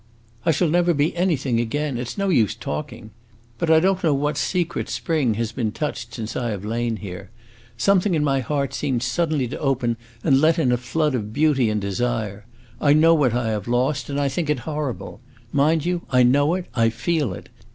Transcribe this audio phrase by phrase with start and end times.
[0.47, 3.11] "I shall never be anything again: it 's no use talking!
[3.59, 7.29] But I don't know what secret spring has been touched since I have lain here.
[7.77, 11.69] Something in my heart seemed suddenly to open and let in a flood of beauty
[11.69, 12.47] and desire.
[12.81, 15.21] I know what I have lost, and I think it horrible!
[15.53, 17.49] Mind you, I know it, I feel it!